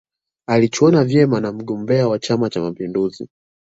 [0.47, 3.29] alichuana vyema na mgombea wa chama cha mapinduzi